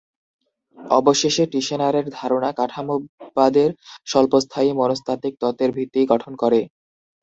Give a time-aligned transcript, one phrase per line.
[0.91, 3.69] অবশেষে টিশেনারের ধারণা কাঠামোবাদের
[4.07, 6.59] স্বল্পস্থায়ী মনস্তাত্ত্বিক তত্ত্বের ভিত্তি গঠন করে।